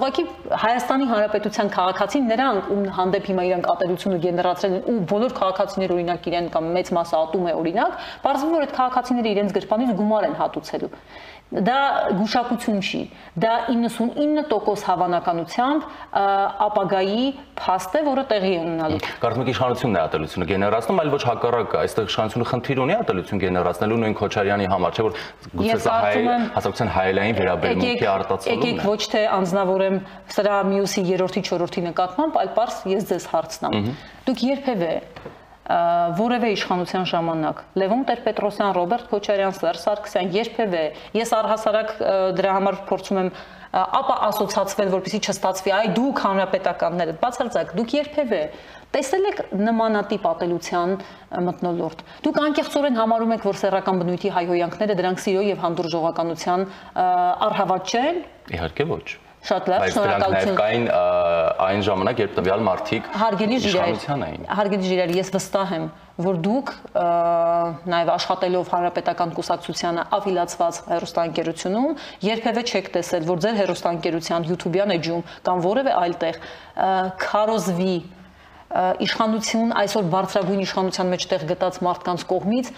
[0.00, 0.24] ուղղակի
[0.64, 6.30] Հայաստանի Հանրապետության քաղաքացին նրանք ում հանդեպ հիմա իրանք ատելությունը գեներացրել են ու բոլոր քաղաքացիները օրինակ
[6.30, 10.38] իրեն կամ մեծ մասը ատում է օրինակ, բարձվում որ այդ քաղաքացիները իրենց գրպանից գումար են
[10.40, 10.92] հատուցելու
[11.50, 11.78] դա
[12.14, 13.00] գուշակություն չի
[13.42, 15.86] դա 99% հավանականությամբ
[16.66, 17.24] ապագայի
[17.58, 21.80] փաստ է որը տեղի է ունենալու կարծում եք իշխանությունն է ատելությունը գեներացնում այլ ոչ հակառակը
[21.80, 25.18] այստեղ իշխանությունը խնդիր ունի ատելություն գեներացնելու նույն Քոչարյանի համար չէ որ
[25.58, 26.14] գուցե սա հայ
[26.54, 30.00] հասարակության հայելային վերաբերմունքի արտացոլումն է եկեք ոչ թե անznավորեմ
[30.38, 33.92] սրա մյուսի 3-րդի 4-րդի նկատմամբ այլ պարզ ես ձեզ հարցնամ
[34.30, 34.94] դուք երբևէ
[36.18, 40.82] որևէ իշխանության ժամանակ Լևոն Տեր-Պետրոսյան, Ռոբերտ Քոչարյան, Սերժ Սարգսյան երբևէ
[41.20, 41.92] ես առհասարակ
[42.40, 43.30] դրա համար փորձում եմ
[43.70, 48.40] ապա ասոցացվել, որպեսզի չստացվի, այ դուք հանրապետականները, բացարձակ, դուք երբևէ
[48.96, 50.96] տեսել եք նմանատիպ ապելության
[51.46, 56.68] մտնոլորտ։ Դուք անկեղծորեն համարում եք, որ սեռական բնույթի հայհոյանքները դրանք սիրո եւ հանդուրժողականության
[57.46, 58.22] առհավատ չեն։
[58.58, 59.04] Իհարկե ոչ
[59.40, 60.82] Շատ լավ, շնորհակալություն։ Բայց կային
[61.64, 64.02] այն ժամանակ, երբ տվյալ մարդիկ հարգելի ժիրեր,
[64.58, 65.86] հարգելի ժիրեր, ես վստահ եմ,
[66.20, 66.72] որ դուք
[67.94, 71.90] նաև աշխատելով հանրապետական կուսակցությանը ավիլացված հերոստանգերությունում
[72.28, 76.40] երբևէ չեք տեսել, որ ձեր հերոստանգերության YouTube-յան էջում կամ որևէ այլ տեղ
[77.24, 77.96] քարոզվի
[78.70, 82.68] իշխանություն այսօր բարձրագույն իշխանության մեջ տեղ գտած մարդկանց կողմից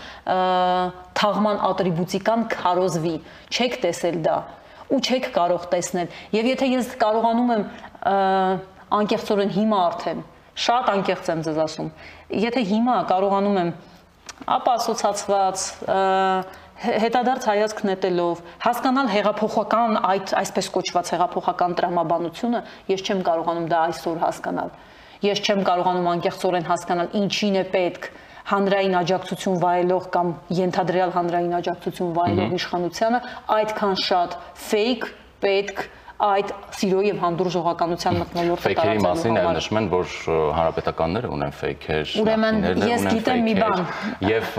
[1.20, 3.16] թաղման ատրիբուտիկան քարոզվի
[3.52, 4.36] չեք տեսել դա
[4.92, 7.64] ու չեք կարող տեսնել։ Եվ եթե ես կարողանում եմ
[9.02, 11.88] անկեղծորեն հիմա արդեն շատ անկեղծ եմ ձեզ ասում։
[12.42, 13.70] Եթե հիմա կարողանում եմ
[14.52, 15.64] ապա ասոցացված
[16.82, 24.18] հետադարձ հայացք նետելով հասկանալ հեղափոխական այդ այսպես կոչված հեղափոխական տրամաբանությունը, ես չեմ կարողանում դա այսօր
[24.22, 24.72] հասկանալ։
[25.22, 28.08] Ես չեմ կարողանում անկեղծորեն հասկանալ ինչին է պետք
[28.50, 33.20] հանրային աջակցություն վայելող կամ ենթադրյալ հանրային աջակցություն վայելող իշխանությանը
[33.56, 35.10] այդքան շատ fake
[35.42, 35.84] պետք
[36.22, 40.12] այդ սիրո եւ հանդուրժողականության մտնոլորտը տարածելու Ֆեյքերի մասին այլ նշում են, որ
[40.56, 43.82] հանրապետականները ունեն ֆեյքեր, ուրեմն ես գիտեմ մի բան։
[44.28, 44.58] Եվ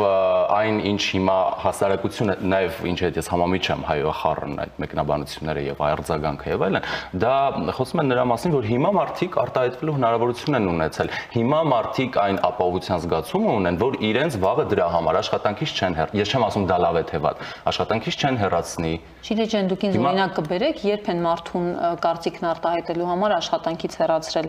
[0.58, 5.84] այն ինչ հիմա հասարակությունը նաեւ ինչ հետ ես համամիջ եմ հայո խառն այդ մեկնաբանությունները եւ
[5.88, 6.88] արձագանքը եւ այլն,
[7.23, 7.34] դա
[7.80, 13.04] խոսում են նրա մասին, որ հիմա մարդիկ արտահայտվելու հնարավորություն են ունեցել։ Հիմա մարդիկ այն ապահովության
[13.04, 16.99] զգացումը ունեն, որ իրենց վաղը դրա համար աշխատանքից չեն հեռ։ Ես չեմ ասում դա լավ
[16.99, 21.99] է թե վատ, աշխատանքից չեն հեռացնի։ Շիրեջան դուք ինձ օրինակ կբերեք, երբ են մարդու մարդուն
[22.03, 24.47] կարծիքն արտահայտելու համար աշխատանքից հեռացրել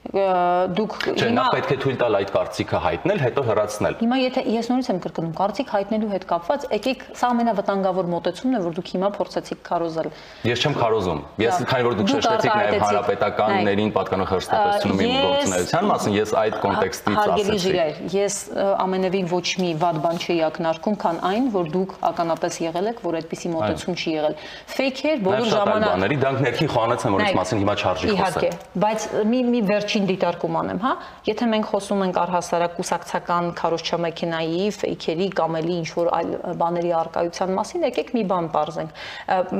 [0.00, 4.68] դուք Չէ, նա պետք է թույլ տալ այդ կարծիքը հայտնել, հետո հեռացնել։ Հիմա եթե ես
[4.70, 9.10] նորից եմ կրկնում, կարծիք հայտնելու հետ կապված, եկեք սա ամենավտանգավոր մոտեցումն է, որ դուք հիմա
[9.20, 10.08] փորձեցիք քարոզել։
[10.50, 16.16] Ես չեմ քարոզում։ Ես քանի որ դուք շեշտեցիք նաև հանրապետականներին պատկանող հերոստատեսությունում իմ գործունեության մասին,
[16.16, 17.70] ես այդ կոնտեքստից ասեցի։
[18.16, 18.34] Ես
[18.80, 23.18] ամենևին ոչ մի վատ բան չի ակնարկում, քան այն, որ դուք ականապես եղել եք, որ
[23.20, 24.34] այդպիսի մոտեցում չի եղել։
[24.80, 29.06] Ֆեյքեր բոլոր ժամանակ։ Դրանք ներքին խոհանաց են, որ այս մասին հիմա չարժի խոսել։ Իհարկե, բայց
[29.30, 29.60] մի մի
[29.90, 30.90] վերջին դիտարկում անեմ, հա։
[31.26, 37.52] Եթե մենք խոսում ենք առհասարակ կուսակցական քարոզչամեքենայի, ֆեյքերի կամ էլի ինչ որ այլ բաների արկայության
[37.58, 39.00] մասին, եկեք մի բան բարձենք։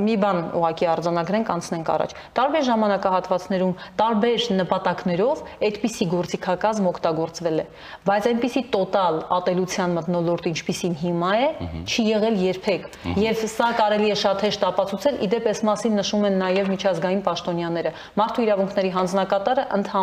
[0.06, 7.66] Մի բան ուղակի արձանագրենք, անցնենք առաջ։ Տարբեր ժամանակահատվածներում, տարբեր նպատակներով այդպիսի գործիքակազմ օգտագործվել է,
[8.06, 11.48] բայց այնպիսի տոտալ ատելության մտնոլորտ, ինչպիսին հիմա է,
[11.90, 12.88] չի եղել երբեք։
[13.20, 17.92] Եվ սա կարելի է շատ հեշտ ապացուցել, իդեպ այս մասին նշում են նաև միջազգային պաշտոնյաները։
[18.20, 20.00] Մարդու իրավունքների հանձնակատարը ընդհանրապես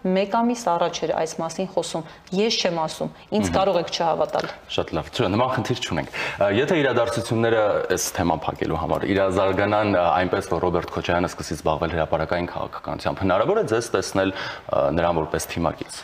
[0.00, 4.92] մեկ ամիս առաջ էր այս մասին խոսում։ Ես չեմ ասում, ինձ կարող եք չհավատալ։ Շատ
[4.96, 6.14] լավ, չէ, նման խնդիր չունենք։
[6.56, 13.20] Եթե իրադարձությունները այս թեման փակելու համար իրազարգանան այնպես, որ Ռոբերտ Քոչարյանը սկսի զբաղվել հրաապարական քաղաքականությամբ,
[13.20, 14.32] հնարավոր է ձեզ տեսնել
[14.96, 16.00] նրան որպես թիմակից։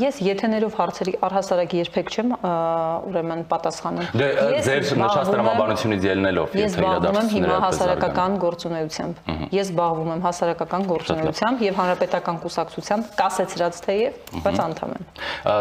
[0.00, 4.28] Ես եթեներով հարցերի առհասարակ երբեք չեմ ուրեմն պատասխանում։ Դե
[4.64, 11.80] ձեր նշած տրամաբանությունից ելնելով, եթե իրադարձությունները հիմա հասարակական գործունեությամբ։ Ես զբաղվում եմ հասարակական գործունեությամբ եւ
[11.80, 12.40] հանրապետական
[12.70, 15.06] կուսակցությամբ կասեցրած թեև, բայց անդամ եմ։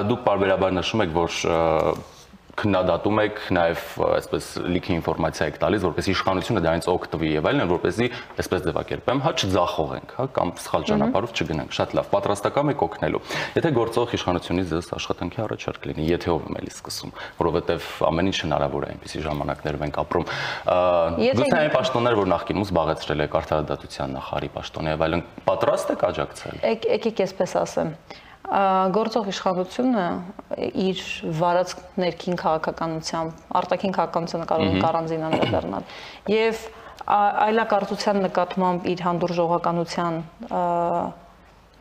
[0.10, 1.38] Դուք բարբերաբար նշում եք, որ
[2.60, 3.84] քննադատում եք, նաև
[4.20, 8.08] այսպես լիքի ինֆորմացիա եք տալիս, որպեսզի իշխանությունը դրանից օգտվի եւ այլն, որպեսզի
[8.44, 13.22] այսպես ձևակերպեմ, հա չձախողենք, հա կամ սխալ ճանապարհով չգնանք։ Շատ լավ, պատրաստական եք օգնելու։
[13.60, 18.38] Եթե գործող իշխանությունից ձեզ աշխատանքի առաջարկ լինի, եթե ով եմ էլի սկսում, որովհետեւ ամեն ինչ
[18.44, 20.26] հնարավոր է այնպիսի ժամանակներով ենք ապրում։
[21.40, 26.66] Գուցե այն պաշտոններ, որ նախկինում զբաղեցրել եք արդարադատության նախարարի պաշտոնը եւ այլն, պատրաստ եք աջակցել։
[26.70, 27.94] Եկեք այսպես ասեմ
[28.50, 30.04] գործող իշխանությունը
[30.90, 31.02] իր
[31.38, 35.92] վարած ներքին քաղաքականությամբ, արտաքին քաղաքականությունը կարող է առանձին անդրադառնալ
[36.34, 36.64] եւ
[37.10, 40.18] այլակարծության նկատմամբ իր հանդուրժողականության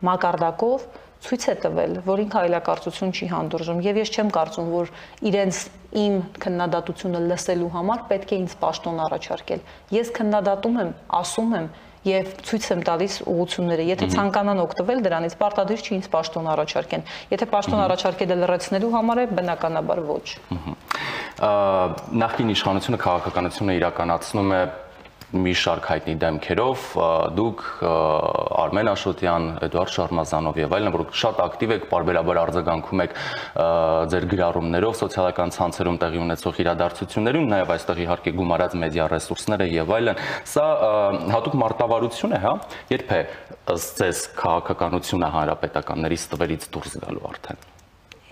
[0.09, 0.85] մակարդակով
[1.19, 4.93] ցույց է տվել, որ ինքը այլակարծություն չի հանդուրժում եւ ես չեմ կարծում, որ
[5.29, 5.63] իրենց
[5.99, 9.65] իմ քննադատությունը լսելու համար պետք է ինձ պաշտոն առաջարկել։
[9.99, 11.69] Ես քննադատում եմ, ասում եմ,
[12.09, 17.49] եւ ցույց եմ տալիս ուղությունները։ Եթե ցանկանան օգտվել դրանից, պարտադիր չի ինձ պաշտոն առաջարկեն։ Եթե
[17.53, 20.27] պաշտոն առաջարկելը լրացնելու համար է, բնականաբար ոչ։
[22.19, 24.63] Նախկին իշխանությունը քաղաքականությունը իրականացնում է
[25.29, 26.85] մի շարք հայտնի դեմքերով
[27.37, 33.17] դուք Արմեն Աշոտյան, Էդուարդ Շարմազանով եւ այլն, որ շատ ակտիվ եք, բարբերաբար արձագանքում եք
[34.15, 40.23] ձեր գրառումներով սոցիալական ցանցերում տեղի ունեցող իրադարձություններին, նաեւ այստեղ իհարկե գումարած մեդիա ռեսուրսները եւ այլն։
[40.49, 40.67] Սա
[41.37, 42.55] հատուկ մարտավարություն է, հա,
[42.97, 43.25] երբ է
[43.77, 47.78] ըստ ձեզ քաղաքականությունը հանրապետականների ստվերից դուրս գալու արդեն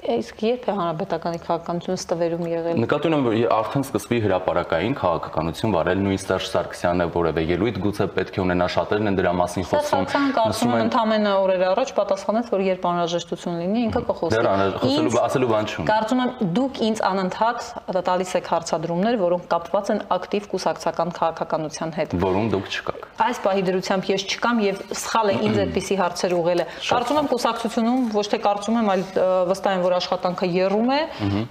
[0.05, 6.03] իսկ երբ է հանրապետականի քաղաքականությունը ստվերում եղել։ Նկատի ունեմ, որ արդեն սկսվի հրաապարակային քաղաքականություն վարել
[6.05, 10.21] նույն Սերժ Սարգսյանը որևէ ելույթ գուցե պետք է ունենա շատերն են դրա մասին խոսում։ Սա
[10.37, 14.49] կարծում եմ ընդամենը օրեր առաջ պատասխանեց, որ երբ անհրաժեշտություն լինի, ինքը կխոսի։ Դեռ
[14.85, 17.67] խոսելու ասելու բան չունի։ Կարծում եմ դուք ինձ անընդհատ
[18.07, 23.63] տալիս եք հարցադրումներ, որոնք կապված են ակտիվ կուսակցական քաղաքականության հետ։ Որում դուք չկաք։ Այս պահի
[23.65, 28.41] դրությամբ ես չկամ եւ սխալ է ինձ այդպիսի հարցեր ուղղելը։ Կարծում եմ կուսակցությունում ոչ թե
[28.45, 29.05] կարծում եմ, այլ
[29.51, 31.01] վստահ եմ, որ աշխատանքը եռում է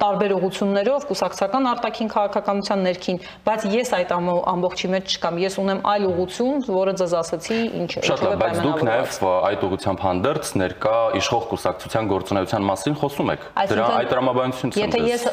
[0.01, 6.05] տարբեր ուղություններով կուսակցական արտաքին քաղաքականության ներքին, բայց ես այդ ամբողջի մեջ չկամ։ Ես ունեմ այլ
[6.09, 10.95] ուղություն, որը ձեզ ասացի, ինչ է։ Շատ լավ, բայց դուք նաև այդ ուղությամբ հանդերձ ներկա
[11.19, 15.27] իշխող կուսակցության գործունեության մասին խոսում եք։ Դրա այդ տրամաբանությունից եմ։ Եթե ես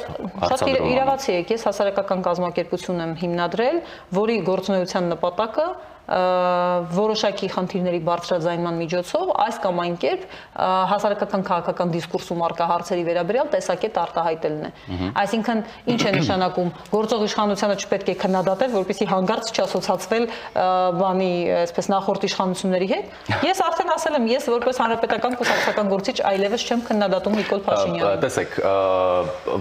[0.52, 3.80] շատ իրավացի եք, ես հասարակական կազմակերպություն եմ հիմնադրել,
[4.22, 5.66] որի գործունեության նպատակը
[6.02, 10.22] որոշակի խնդիրների բարձրաձայնման միջոցով այս կամ այն կերպ
[10.92, 14.70] հասարակական քաղաքական դիսկուրսում արկա հարցերի վերաբերյալ տեսակետ արտահայտելն է։
[15.22, 15.62] Այսինքն
[15.92, 20.26] ինչ է նշանակում գործող իշխանությունը չպետք է քննադատել, որպեսզի հանգարց չասոցացվել
[21.02, 23.04] բանի, այսպես նախորդ իշխանությունների հետ։
[23.46, 28.58] Ես արդեն ասել եմ, ես որպես հանրապետական կուսակցական գործիչ այլևս չեմ քննադատում Նիկոլ Փաշինյանին։ Տեսեք,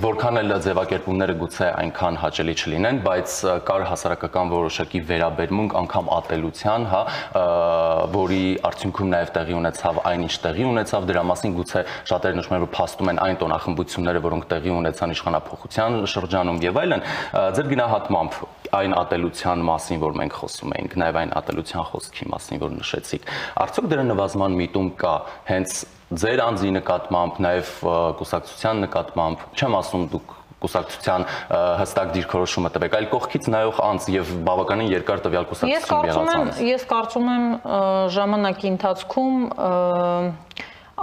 [0.01, 6.85] որքան էլ ձևակերպումները գուցե այնքան հաճելի չլինեն, բայց կար հասարակական որոշակի վերաբերմունք անգամ ատել ատելության,
[6.87, 7.01] հա,
[8.15, 12.71] որի արդյունքում նաև տեղի ունեցավ այնինչ տեղի ունեցավ, դրա մասին գուցե շատերը նշում են, որ
[12.77, 17.05] փաստում են այն տոնախմբությունները, որոնք տեղի ունեցան իշխանապողության շրջանում եւ այլն,
[17.59, 18.37] ձեր գնահատմամբ
[18.71, 23.31] այն ատելության մասին, որ մենք խոսում էինք, նաև այն ատելության խոսքի մասին, որ նշեցիք,
[23.67, 25.15] արդյոք դրա նվազման միտում կա
[25.51, 25.75] հենց
[26.11, 27.75] ձեր անձի նկատմամբ, նաև
[28.19, 31.25] կուսակցության նկատմամբ, չեմ ասում դուք կուսակցության
[31.81, 36.85] հստակ դիրքորոշումը տվեք, այլ կողքից նայող անձ եւ բավականին երկար տվյալ կուսակցություն եղած անձ։ Ես
[36.91, 37.45] կարծում եմ
[38.15, 39.35] ժամանակի ընթացքում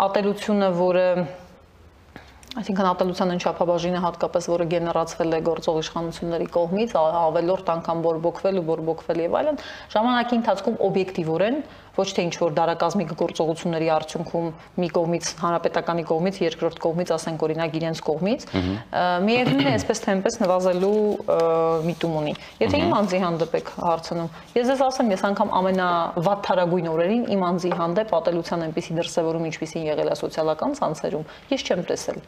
[0.08, 1.06] ատելությունը, որը
[2.56, 8.64] Այսինքն ատելության այն չափաբաժինը հատկապես, որը գեներացվել է գործող իշխանությունների կողմից, ավելորտ անգամ բորբոքվել ու
[8.70, 9.60] բորբոքվել եւ այլն,
[9.92, 11.60] ժամանակի ընթացքում օբյեկտիվորեն
[11.98, 17.74] ոչ թե ինչ որ դարակազմիկ գործողությունների արդյունքում մի կողմից հանրապետականի կողմից, երկրորդ կողմից, ասենք օրինակ
[17.78, 18.44] իրենց կողմից,
[19.26, 21.00] միևնույն է, այսպես թե այնպես նվազելու
[21.88, 27.24] միտում ունի։ Եթե իմ անձի հանդեպ եք հարցնում, ես ես ասեմ, ես անգամ ամենավատթարագույն օրերին
[27.34, 32.22] իմ անձի հանդեպ ատելության այնպիսի դրսևորում, ինչպիսին եղել է սոցիալական ցանցերում, ես չեմ տեսել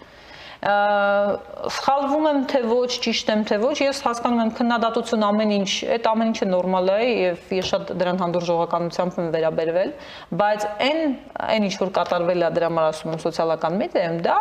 [0.60, 6.08] սխալվում եմ թե ոչ, ճիշտ եմ թե ոչ, ես հասկանում եմ քննադատություն ամեն ինչ, այդ
[6.10, 9.94] ամեն ինչը նորմալ է եւ ես շատ դրան հանդուրժողականությամբ եմ վերաբերվել,
[10.40, 11.00] բայց այն
[11.40, 14.36] այն ինչ որ կատարվել է դրա համար ասում եմ սոցիալական մեդիայում, դա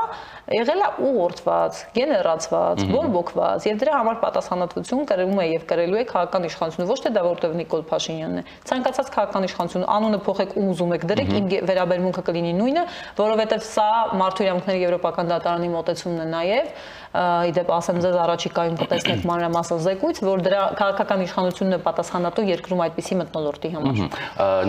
[0.60, 6.48] եղել է ուղղորդված, գեներացված, բորբոքված եւ դրա համար պատասխանատվություն կրում է եւ կրելու է քաղաքական
[6.50, 10.94] իշխանությունը, ոչ թե դա որտեվ Նիկոլ Փաշինյանն է։ Ցանկացած քաղաքական իշխանություն անունը փոխեք ու ուզում
[10.98, 12.84] եք դրեք, իմ վերաբերմունքը կլինի նույնը,
[13.20, 15.70] որովհետեւ սա մարդու իրավունքների եվրոպական դատարանի
[16.10, 16.69] մոտեցումն է նաեւ
[17.10, 23.15] իդեպ ասեմ ձեզ առաջիկայում կտեսնեք մանրամասն զեկույց, որ դրա քաղաքական իշխանությունն է պատասխանատու երկրում այդպիսի
[23.19, 24.02] մտնոլորտի համար։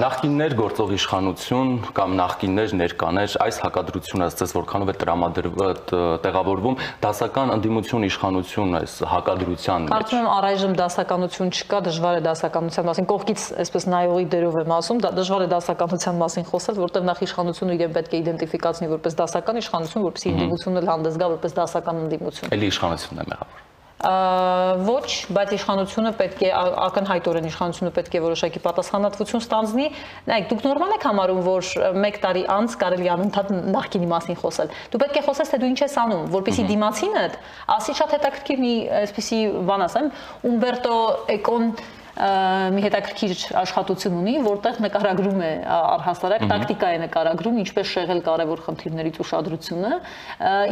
[0.00, 5.92] Նախկիններ գործող իշխանություն կամ նախկիններ ներկաներ այս հակադրությունը ասես որքանով է տրամադրված
[6.24, 12.88] տեղավորվում դասական ընդդիմություն իշխանություն այս հակադրության մեջ։ Կարծում եմ առայժմ դասականություն չկա, դժվար է դասականության
[12.88, 17.22] մասին կողքից այսպես նայողի դերով եմ ասում, դա դժվար է դասականության մասին խոսել, որտեղ նախ
[17.26, 22.29] իշխանությունը իրեն պետք է իդենտիֆիկացնի որպես դասական իշխանություն, որպեսզի ընդդիմությունը հանդես գա որպես դասական ընդդիմություն
[22.30, 23.66] իշխանություն։ Էլի իշխանությունն է մեղավոր
[24.00, 29.88] ոչ, բայց իշխանությունը պետք է ակնհայտորեն իշխանությունը պետք է որոշակի պատասխանատվություն ստանձնի։
[30.30, 31.68] Նայեք, դուք նորմալ եք համարում, որ
[32.00, 35.80] 1 տարի անց կարելի անընդհատ նախկինի մասին խոսել։ Դու պետք է խոսես, թե դու ինչ
[35.84, 37.38] ես անում, որpիսի դիմացինդ
[37.76, 40.12] ասի շատ հետաքրքիր մի այսպիսի բան ասեմ,
[40.48, 40.96] Ումբերտո
[41.36, 41.72] Էկոն
[42.20, 49.20] մի հետաքրքիր աշխատություն ունի, որտեղ նկարագրում է առհասարակ տակտիկա է նկարագրում, ինչպես շեղել կարևոր խնդիրներից
[49.24, 49.92] ուշադրությունը։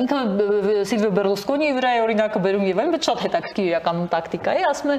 [0.02, 0.20] Ինքը
[0.92, 4.92] Սիլվիո Բերլուսկոնիի վրա է օրինակը բերում եւ այն, բայց շատ հետաքրքիր իրականում տակտիկա է, ասում
[4.92, 4.98] է,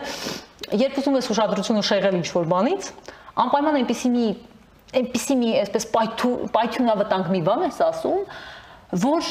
[0.79, 2.91] երբ ուզում ես ուշադրությունը շեղել ինչ-որ բանից,
[3.45, 4.27] անպայման այնպեսի մի
[4.89, 5.83] այնպեսի մի այսպես
[6.55, 8.21] պայթյունավտանգ մի բան ես ասում,
[8.89, 9.27] որ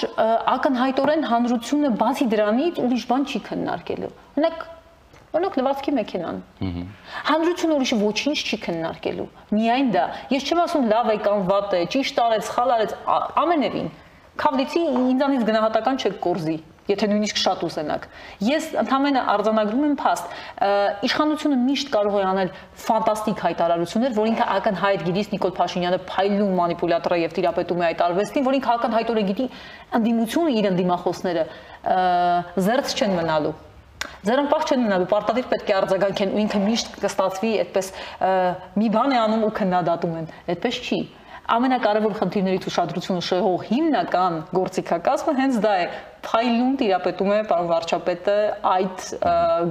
[0.55, 4.61] ակնհայտորեն հանրությունը բացի դրանից ուրիշ բան չի քննարկելու։ Օրինակ
[5.29, 6.39] Օրինակ լվացքի մեքենան։
[7.29, 11.83] Հանրությունը ուրիշ ոչինչ չի քննարկելու։ Միայն դա։ Ես չեմ ասում լավ է կամ վատ է,
[11.93, 12.97] ճիշտ արեց, սխալ արեց,
[13.45, 13.93] ամենևին։
[14.39, 16.57] Քավլիցի ինձանից գնահատական չեք կորզի
[16.89, 18.05] եթե նույնիսկ շատ ուզենակ։
[18.49, 20.31] Ես ընդհանրապես արձանագրում եմ փաստ։
[21.09, 22.53] Իշխանությունը միշտ կարող է անել
[22.87, 28.05] ֆանտաստիկ հայտարարություններ, որ ինքը ակնհայտ գիտիս Նիկոլ Փաշինյանը փայլուն մանիպուլյատոր է եւ տիրապետում է այդ
[28.09, 29.49] արվեստին, որ ինքը ակնհայտորեն գիտի
[30.01, 31.49] ընդդիմությունը իր ընդդիմախոսները
[32.69, 33.57] զերծ չեն մնալու
[34.29, 37.91] Ձերընպաղ չեն մնալու, պարտադիր պետք է արձագանքեն ու ինքը միշտ կստացվի այդպես
[38.79, 41.01] մի բան է անում ու քննադատում են։ Այդպես չի
[41.49, 45.87] ամենակարևոր խնդիրներից ուշադրությունը շեղող հիմնական գործիքակազմը հենց դա է
[46.25, 48.37] փայլուն տիրապետում է պարոն վարչապետը
[48.73, 49.05] այդ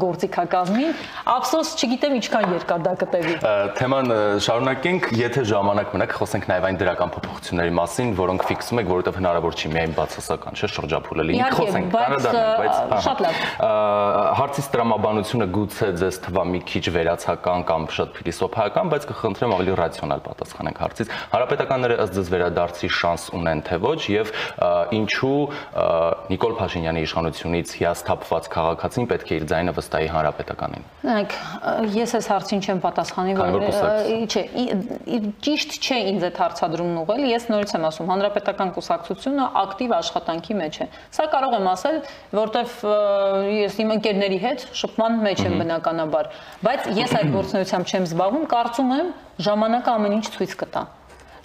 [0.01, 0.91] գործիքակազմին
[1.33, 3.35] ափսոս չգիտեմ ինչքան երկար դա կտևի
[3.77, 4.13] թեման
[4.47, 9.57] շարունակենք եթե ժամանակ մնաք խոսենք նաև այն դրական փոփոխությունների մասին որոնք ֆիքսում եք որովհետև հնարավոր
[9.57, 13.41] չի միայն բացասական չէ շրջափուլը լինի խոսենք կանադարնենք բայց շատ լավ
[14.41, 20.23] հարցից տրամաբանությունը գուցե ձեզ թվա մի քիչ վերացական կամ շատ փիլիսոփայական բայց կխնդրեմ ավելի ռացիոնալ
[20.27, 24.31] պատասխանենք հարցից հարապետականները ըստ ձեզ վերադարձի շանս ունեն թե ոչ եւ
[24.97, 25.39] ինչու
[26.37, 31.31] Նիկոլ Փաշինյանի իշխանությունից հիասթափված քաղաքացին պետք է իր ձայնը վստահի հանրապետականին։ Նայեք,
[31.95, 33.65] ես այս հարցին չեմ պատասխանի, որ
[34.29, 34.43] չէ,
[35.47, 40.77] ճիշտ չէ ինձ այդ հարցադրումն ուղղել։ Ես նորից եմ ասում, հանրապետական կուսակցությունը ակտիվ աշխատանքի մեջ
[40.77, 41.99] է։ Սա կարող եմ ասել,
[42.37, 42.77] որտեվ
[43.57, 46.31] ես իմ ընկերների հետ շփման մեջ եմ բնականաբար,
[46.69, 49.11] բայց ես այդ գործունեությամբ չեմ զբաղվում, կարծում եմ
[49.47, 50.85] ժամանակը ամեն ինչ ցույց կտա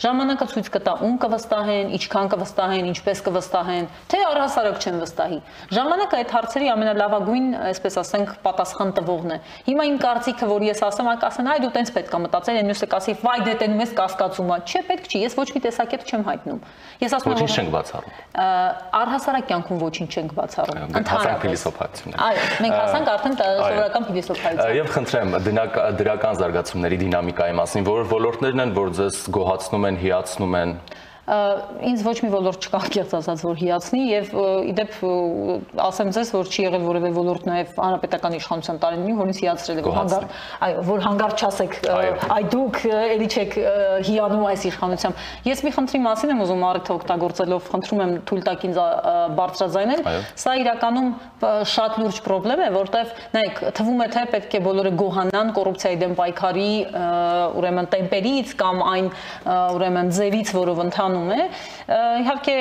[0.03, 5.39] ժամանակը ցույց կտա ում կվստահեն, ինչքան կվստահեն, ինչպես կվստահեն, թե առհասարակ չեն վստահի։
[5.77, 9.39] Ժամանակը այդ հարցերի ամենալավագույն, այսպես ասենք, պատասխան տվողն է։
[9.69, 12.69] Հիմա իմ կարծիքը, որ ես ասեմ, այ կասեն, այ դու տենց պետք է մտածել, այն
[12.73, 16.23] մյուսը կասի, վայ դե տենում ես կասկածումա։ Չէ, պետք չի, ես ոչ մի տեսակետ չեմ
[16.33, 16.59] հայտնում։
[17.03, 18.13] Ես ասում եմ, ոչինչ չենք բացառում։
[19.03, 25.37] Առհասարակ կյանքում ոչինչ չենք բացառում։ Ընդհանրապես փիլիսոփայություն։ Այո, մենք հասանք արդեն սովորական փիլիսոփայություն։ Եվ խնդրեմ
[26.03, 30.75] դրական զարգացումների դինամիկայի մասին, որ ոլորտներն են, որ ձեզ գոհացնում են, հիացնում են
[31.33, 34.33] ինձ ոչ մի ոլորտ չկա կեղծ ասած որ հիացնի եւ
[34.73, 34.97] իդեպ
[35.87, 39.85] ասեմ ձեզ որ չի եղել որևէ ոլորտ նաեւ հանրապետական իշխանության տարիներին որ ինձ հիացրել է
[39.87, 40.27] որ հանգար
[40.67, 41.79] այո որ հանգար չասեք
[42.37, 43.57] այ դուք էլի չեք
[44.09, 48.67] հիանում այս իշխանությամբ ես մի խնդրի մասին եմ ուզում առիթը օգտագործելով խնդրում եմ թույլ տակ
[48.69, 48.81] ինձ
[49.41, 50.05] բարձրաձայնել
[50.43, 51.11] սա իրականում
[51.73, 56.15] շատ լուրջ խնդրեմ է որտեվ նայեք թվում է թե պետք է բոլորը գոհանան կոռուպցիայի դեմ
[56.19, 56.71] պայքարի
[57.63, 59.11] ուրեմն տեմպերից կամ այն
[59.53, 61.43] ուրեմն ձևից որով ընթան իրականում է։
[62.23, 62.57] Իհարկե,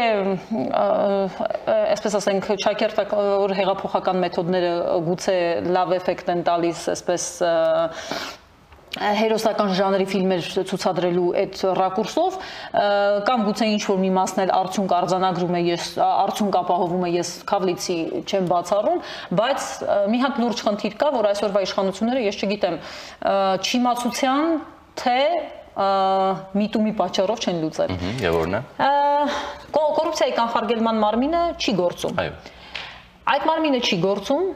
[1.93, 4.75] այսպես ասենք, ճակերտը որ հեղափոխական մեթոդները
[5.07, 5.39] գուցե
[5.71, 7.25] լավ էֆեկտ են տալիս, այսպես
[8.91, 12.33] հերոսական ժանրի ֆիլմեր ցուցադրելու այդ ռակուրսով
[13.29, 17.31] կամ գուցե ինչ որ մի մասն էլ արդյունք արձանագրում է ես արդյունք ապահովում է ես
[17.53, 17.97] քավլիցի
[18.27, 18.99] չեմ բացառում
[19.39, 19.69] բայց
[20.11, 22.77] մի հատ լուրջ խնդիր կա որ այսօրվա իշխանությունները ես չգիտեմ
[23.71, 24.53] չիմացության
[24.99, 25.17] թե
[26.61, 28.61] միտումի պատճառով չեն լուծել։ Եվ որն է։
[29.77, 32.33] Կոռուպցիայի կանխարգելման մարմինը չի գործում։ Այո։
[33.31, 34.51] Այդ մարմինը չի գործում,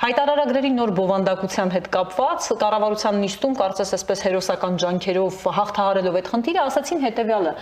[0.00, 7.02] Հայտարարագրերի նոր բովանդակության հետ կապված կառավարության նիստում կարծես այսպես հերոսական ջանքերով հաղթահարելով այդ խնդիրը ասացին
[7.04, 7.52] հետեւյալը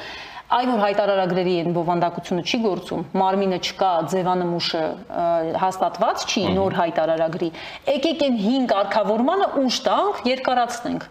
[0.49, 4.85] այ որ հայտարարագրերի են բովանդակությունը չի գործում, մարմինը չկա, ձևանմուշը
[5.65, 7.51] հաստատված չի նոր հայտարարագրի։
[7.91, 11.05] Եկեք այն 5 կարգավորմանը ուշ տանք, երկարացնենք։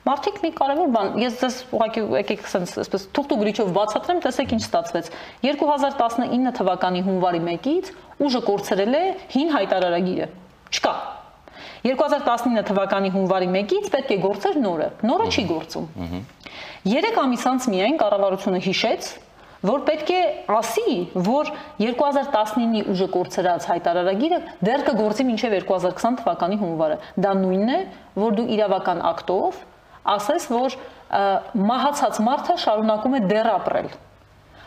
[0.00, 4.54] Մարդիկ մի կարևոր բան, ես ձեզ ուղղակի եկեք ասենց այսպես թուղթ ու գրիչով բացատրեմ, տեսեք
[4.56, 5.10] ինչ ստացվեց։
[5.44, 7.90] 2019 թվականի հունվարի 1-ից
[8.24, 9.02] ուժը կորցրել է
[9.34, 10.28] հին հայտարարագիրը
[10.70, 10.92] Չկա։
[11.84, 15.88] 2019 թվականի հունվարի 1-ից պետք է գործեր նորը։ Նորը չի գործում։
[16.88, 19.08] 3 ամիս անց միայն կառավարությունը հիշեց,
[19.68, 20.20] որ պետք է
[20.56, 20.92] ասի,
[21.26, 27.80] որ 2019-ի ուժը կորցրած հայտարարագիրը դեռ կգործի մինչև 2020 թվականի հունվարը։ Դա նույնն է,
[28.24, 29.60] որ դու իրավական ակտով
[30.16, 30.78] ասես, որ
[31.70, 33.90] մահացած մարդը շարունակում է դեռ ապրել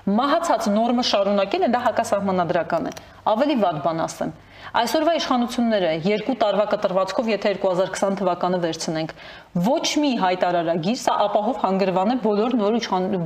[0.03, 2.91] մահացած նորմը շարունակելը դա հակասահմանադրական է։
[3.31, 4.33] Ավելի վատ բան ասեմ։
[4.79, 9.13] Այսօրվա իշխանությունները երկու տարվա կտրվածքով, եթե 2020 թվականը վերցնենք,
[9.63, 12.77] ոչ մի հայտարարագիր, սա ապահով հանգրվան է բոլոր նոր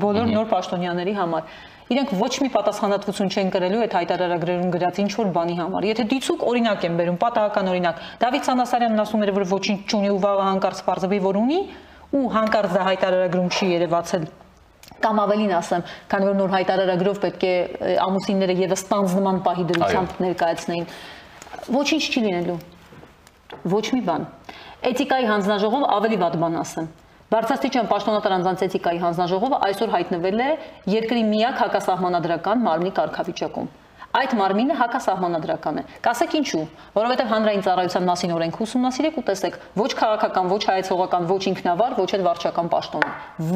[0.06, 1.50] բոլոր նոր պաշտոնյաների համար
[1.88, 6.42] իրենք ոչ մի պատասխանատվություն չեն կրելու այդ հայտարարագրերում գրած ինչ որ բանի համար։ Եթե դիցուկ
[6.52, 10.82] օրինակ են բերում, պատահական օրինակ, Դավիթ Սանասարյանն ասում էր, որ ոչինչ չունի ու վաղը հանկարծ
[10.84, 11.62] բարձվի որ ունի,
[12.16, 14.28] ու հանկարծ դա հայտարարագրում չի երևացել
[15.04, 17.56] կամ ավելին ասեմ, քանի որ նոր հայտարարագրով պետք է
[18.02, 20.88] ամուսինները եւս տանձ նման պահի դրությամբ ներկայացնեին,
[21.78, 22.58] ոչինչ չի լինելու։
[23.74, 24.26] Ոչ մի բան։
[24.88, 26.88] Էթիկայի հանձնաժողով ավելի վատ բան ասեմ։
[27.28, 30.52] Բարձրաստիճան պաշտոնատար անձանց էթիկայի հանձնաժողովը այսօր հայտնվել է
[30.94, 33.68] երկրի միակ հակասահմանադրական մարմնի կարգավիճակում
[34.18, 36.64] այդ մարմինը հակասահմանադրական է։ Կասեք ինչու,
[36.98, 42.10] որովհետև հանրային ծառայության մասին օրենք ուսումնասիրեք ու տեսեք, ոչ քաղաքական, ոչ հայեցողական, ոչ ինքնավար, ոչ
[42.18, 43.06] էլ վարչական պաշտոն։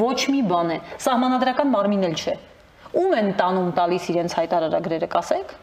[0.02, 2.38] Ոչ մի բան է։ Սահմանադրական մարմին էլ չէ։
[3.02, 5.58] Ում են տանում տալիս իրենց հայտարարագրերը, կասեք։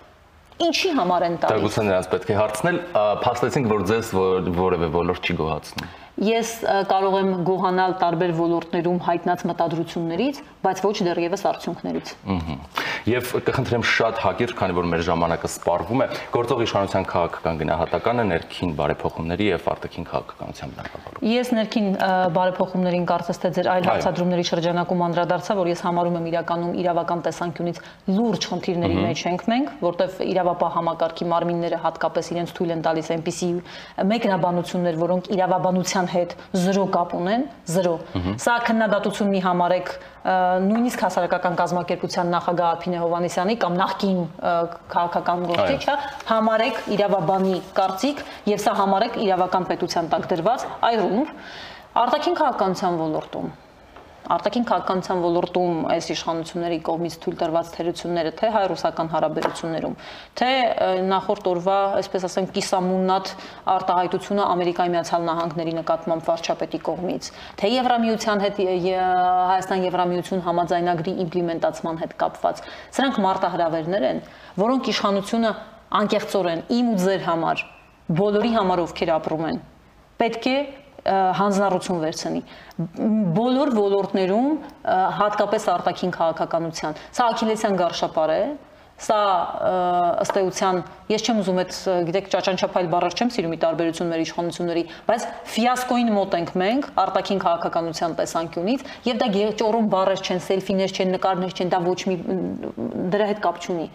[0.59, 2.79] Ինչի համար են տալիս։ Դա գուցե նրանց պետք է հարցնել,
[3.23, 4.13] փաստեցինք, որ ձեզ
[4.59, 6.53] որևէ ոլորտ չի գոհացնում ես
[6.91, 12.13] կարող եմ գոհանալ տարբեր ոլորտներում հայտնած մտադրություններից, բայց ոչ դեռևս արդյունքներից։
[13.09, 18.73] Եվ կխնդրեմ շատ հակիրճ, քանի որ մեր ժամանակը սպառվում է, գործող իշխանության քաղաքական գնահատականը ներքին
[18.79, 21.89] բարեփոխումների եւ արտաքին քաղաքականության բնագավառում։ Ես ներքին
[22.37, 27.81] բարեփոխումներին կարծես թե ձեր այլ հարցադրումների շրջանակում անդրադարձա, որ ես համարում եմ իրականում իրավական տեսանկյունից
[28.19, 33.51] լուրջ խնդիրների մեջ ենք մենք, որտեղ իրավապահ համակարգի մարմինները հատկապես իրենց թույլ են տալիս այնպիսի
[34.09, 37.45] մեկնաբանություններ, որոնք իրավաբանության հետ 0 կապ ունեն,
[37.75, 37.95] 0։
[38.45, 39.93] Սա քննադատություն մի համարեք
[40.29, 44.19] նույնիսկ հասարակական կազմակերպության նախագահ Ափինե Հովանեսյանի կամ նախկին
[44.95, 45.95] քաղաքական գործիչը
[46.33, 51.33] համարեք իրավաբանի կարծիք եւ սա համարեք իրավական պետության տակ դրված այրում
[52.05, 53.57] արտաքին քաղաքականության ոլորտում
[54.29, 59.95] արտաքին քաղաքականության ոլորտում այս իշխանությունների կողմից թույլ տրված թերությունները թե հայ-ռուսական հարաբերություններում,
[60.39, 60.51] թե
[61.09, 63.33] նախորդ օրվա, այսպես ասենք, կիսամուննատ
[63.75, 68.61] արտահայտությունը Ամերիկայի Միացյալ Նահանգների նկատմամբ վարչապետի կողմից, թե Եվրամիության հետ
[69.49, 72.63] Հայաստան-Եվրամիություն համաձայնագրի իմպլեմենտացման հետ կապված։
[72.99, 74.23] Սրանք մարտահրավերներ են,
[74.59, 75.53] որոնք իշխանությունը
[75.99, 77.65] անկեղծորեն իմ ու ձեր համար,
[78.19, 79.59] բոլորի համար ովքեր ապրում են,
[80.21, 80.59] պետք է
[81.09, 82.43] հանձնառություն վերցնի
[83.39, 84.49] բոլոր ոլորտներում
[85.19, 88.41] հատկապես արտաքին քաղաքականության սա աքիլեսյան գարշապար է
[88.99, 89.17] սա
[90.25, 90.81] ըստ էության
[91.13, 91.75] ես չեմ ուզում այդ
[92.09, 97.43] գիտեք ճաճանչափայլ բառեր չեմ սիրում ի տարբերություն մեր իշխանությունների բայց ֆիասկոին մոտ ենք մենք արտաքին
[97.45, 99.31] քաղաքականության տեսանկյունից եւ դա
[99.63, 102.17] ճորում բառեր չեն սելֆիներ չեն նկարներ չեն դա ոչ մի
[103.15, 103.89] դրա հետ կապ չունի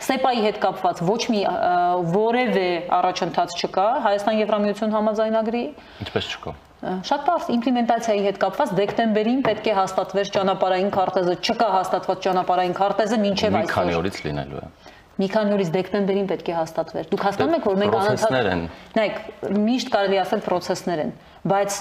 [0.00, 1.40] ՍԵՊԱ-ի հետ կապված ոչ մի
[2.14, 5.64] որևէ առաջընթաց չկա Հայաստան-Եվրամիություն համաձայնագրի։
[6.04, 12.22] Ինչպես չկա։ Շատ բարձ իմպլեմենտացիայի հետ կապված դեկտեմբերին պետք է հաստատվեր ճանապարհային քարտեզը, չկա հաստատված
[12.24, 14.70] ճանապարհային քարտեզը մինչև այսօր։ Մի քանի օրից լինելու է
[15.20, 18.46] մի քանի օրից դեկտեմբերին պետք է հաստատվեր։ Դուք հասկանում եք, որ մենք անընդհատ
[18.96, 19.18] Նայեք,
[19.66, 21.10] միշտ կարելի ասել process-ներ են,
[21.50, 21.76] բայց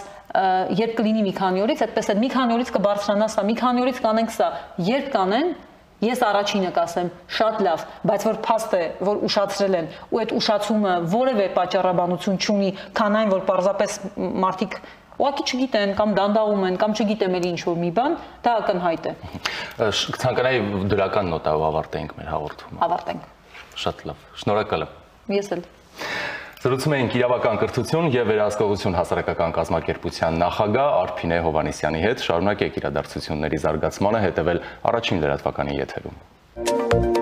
[0.80, 4.02] երբ կլինի մի քանի օրից, այդպես էլ մի քանի օրից կբարձրանա սա, մի քանի օրից
[4.04, 4.50] կանենք սա,
[4.90, 5.54] երբ կանեն,
[6.00, 10.94] Ես առաջինը կասեմ, շատ լավ, բայց որ փաստ է, որ ուշացրել են, ու այդ ուշացումը
[11.12, 13.98] որևէ պատճառաբանություն չունի, քան այն, որ պարզապես
[14.46, 14.78] մարդիկ
[15.20, 19.14] ուղղակի չգիտեն կամ դանդաղում են կամ չգիտեմ էլի ինչ որ մի բան, դա ակնհայտ է։
[20.16, 20.62] Կցանկանայի
[20.96, 23.28] դրական նոտայով ավարտենք մեր հաղորդումը։ Ավարտենք։
[23.84, 25.66] Շատ լավ։ Շնորհակալ եմ։ Ես էլ։
[26.60, 34.22] Զրուցում էինք իրավական կրթություն եւ վերահսկողություն հասարակական կազմակերպության նախագահ Արփինե Հովանեսյանի հետ։ Շարունակեք իրադարձությունների զարգացմանը
[34.26, 34.60] հետևել
[34.92, 37.18] առաջին լրատվականի եթերում։